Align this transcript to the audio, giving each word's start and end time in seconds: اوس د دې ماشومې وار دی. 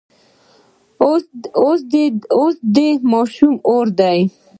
اوس 2.39 2.55
د 2.75 2.75
دې 2.75 2.89
ماشومې 3.11 3.57
وار 3.67 3.87
دی. 3.99 4.19